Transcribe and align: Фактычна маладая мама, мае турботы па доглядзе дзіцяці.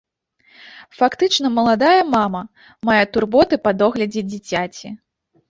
Фактычна 1.01 1.51
маладая 1.57 2.01
мама, 2.15 2.41
мае 2.91 3.03
турботы 3.13 3.61
па 3.67 3.71
доглядзе 3.85 4.21
дзіцяці. 4.33 4.87